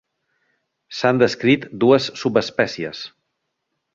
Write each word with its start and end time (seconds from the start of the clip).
S'han 0.99 1.19
descrit 1.23 1.67
dues 1.83 2.09
subespècies. 2.23 3.03